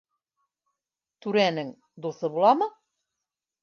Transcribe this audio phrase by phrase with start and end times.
[1.27, 1.71] Түрәнең...
[2.07, 2.75] дуҫы буламы?